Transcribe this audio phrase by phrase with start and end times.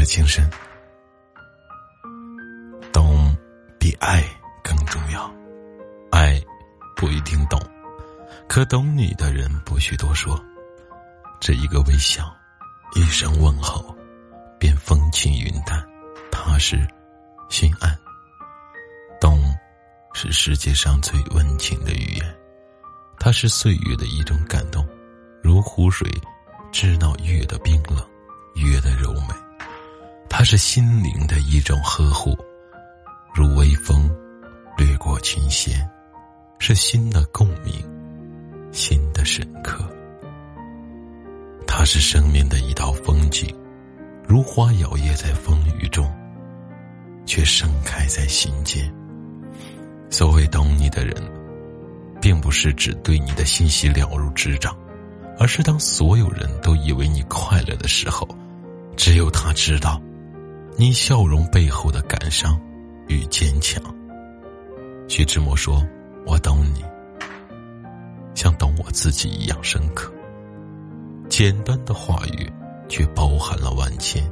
[0.00, 0.48] 是情深，
[2.90, 3.36] 懂
[3.78, 4.24] 比爱
[4.64, 5.30] 更重要。
[6.10, 6.42] 爱
[6.96, 7.60] 不一定懂，
[8.48, 10.42] 可懂你的人不需多说。
[11.38, 12.34] 这一个微笑，
[12.94, 13.94] 一声问候，
[14.58, 15.86] 便风轻云淡，
[16.32, 16.78] 踏实
[17.50, 17.94] 心安。
[19.20, 19.38] 懂，
[20.14, 22.38] 是世界上最温情的语言，
[23.18, 24.82] 它是岁月的一种感动，
[25.42, 26.10] 如湖水，
[26.72, 27.98] 知道月的冰冷，
[28.54, 29.49] 月的柔美。
[30.40, 32.34] 它是心灵的一种呵护，
[33.34, 34.10] 如微风，
[34.74, 35.86] 掠过琴弦，
[36.58, 37.74] 是心的共鸣，
[38.72, 39.84] 心的深刻。
[41.66, 43.54] 它是生命的一道风景，
[44.26, 46.10] 如花摇曳在风雨中，
[47.26, 48.90] 却盛开在心间。
[50.08, 51.14] 所谓懂你的人，
[52.18, 54.74] 并不是只对你的信息了如指掌，
[55.38, 58.26] 而是当所有人都以为你快乐的时候，
[58.96, 60.00] 只有他知道。
[60.76, 62.58] 你笑容背后的感伤
[63.06, 63.82] 与坚强。
[65.08, 65.86] 徐志摩说
[66.24, 66.84] ：“我懂你，
[68.34, 70.12] 像懂我自己一样深刻。”
[71.28, 72.50] 简单的话语，
[72.88, 74.22] 却包含了万千。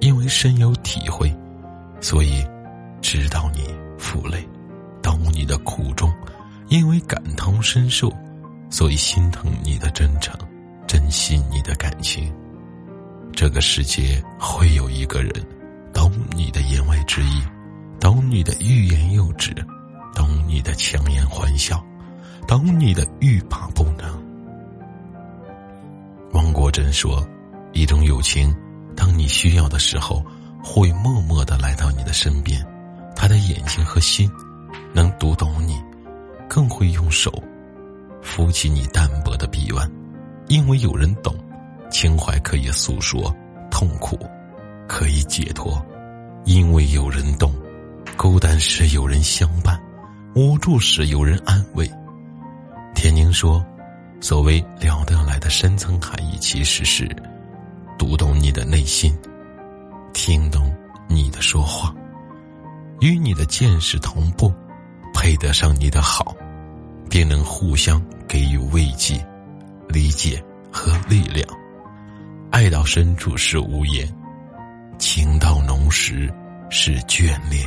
[0.00, 1.34] 因为深有体会，
[2.02, 2.46] 所以
[3.00, 4.40] 知道你负累；
[5.02, 6.12] 懂你的苦衷，
[6.68, 8.12] 因为感同身受，
[8.68, 10.38] 所以心疼你的真诚，
[10.86, 12.30] 珍惜你的感情。
[13.32, 15.32] 这个世界会有一个人。
[16.06, 17.42] 懂你的言外之意，
[17.98, 19.52] 懂你的欲言又止，
[20.14, 21.84] 懂你的强颜欢笑，
[22.46, 24.06] 懂你的欲罢不能。
[26.32, 27.26] 王国珍说
[27.74, 28.54] ：“一种友情，
[28.94, 30.24] 当你需要的时候，
[30.62, 32.64] 会默默的来到你的身边，
[33.16, 34.30] 他的眼睛和心
[34.92, 35.76] 能读懂你，
[36.48, 37.42] 更会用手
[38.22, 39.90] 扶起你单薄的臂弯，
[40.46, 41.34] 因为有人懂，
[41.90, 43.34] 情怀可以诉说，
[43.72, 44.16] 痛苦。”
[44.88, 45.84] 可以解脱，
[46.46, 47.50] 因为有人懂；
[48.16, 49.76] 孤单时有人相伴，
[50.36, 51.90] 无助时有人安慰。
[52.94, 53.66] 田宁说
[54.22, 57.04] ：“所谓聊得来的深层含义，其实是
[57.98, 59.12] 读懂你的内心，
[60.14, 60.72] 听懂
[61.08, 61.92] 你的说话，
[63.00, 64.54] 与你的见识同步，
[65.12, 66.32] 配得上你的好，
[67.10, 69.26] 便能互相给予慰藉、
[69.88, 71.44] 理解和力量。
[72.52, 74.08] 爱到深处是无言。”
[74.98, 76.32] 情到浓时
[76.68, 77.64] 是眷恋，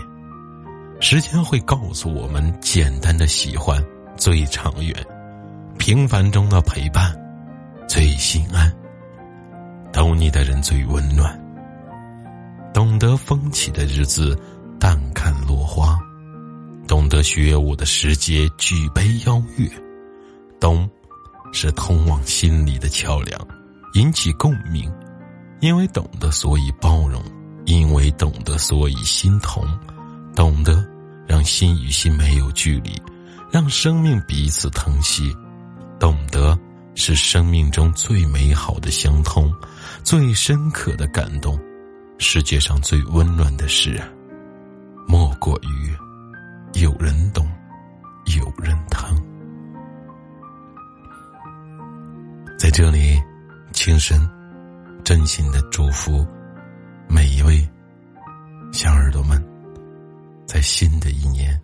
[1.00, 3.84] 时间会告诉我们：简单的喜欢
[4.18, 4.94] 最长远，
[5.78, 7.16] 平凡中的陪伴
[7.88, 8.72] 最心安。
[9.92, 11.40] 懂你的人最温暖，
[12.74, 14.38] 懂得风起的日子
[14.80, 15.98] 淡看落花，
[16.88, 19.68] 懂得学舞的时节举杯邀月，
[20.60, 20.88] 懂
[21.52, 23.40] 是通往心里的桥梁，
[23.94, 24.92] 引起共鸣。
[25.62, 27.20] 因为懂得，所以包容；
[27.70, 29.64] 因为懂得，所以心同；
[30.36, 30.84] 懂得，
[31.28, 33.00] 让心与心没有距离，
[33.52, 35.32] 让生命彼此疼惜；
[36.00, 36.58] 懂得，
[36.96, 39.54] 是生命中最美好的相通，
[40.04, 41.60] 最深刻的感动。
[42.18, 44.02] 世界上最温暖的事，
[45.08, 47.48] 莫过于有人懂，
[48.36, 49.16] 有人疼。
[52.58, 53.22] 在这里，
[53.74, 54.28] 轻声。
[55.02, 56.28] 真心的祝福
[57.12, 57.68] 每一位
[58.72, 59.44] 小耳朵们，
[60.46, 61.60] 在新的一年。